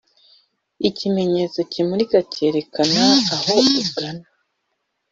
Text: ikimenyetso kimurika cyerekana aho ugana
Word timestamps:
ikimenyetso 0.89 1.59
kimurika 1.71 2.17
cyerekana 2.31 3.05
aho 3.35 3.55
ugana 3.81 4.25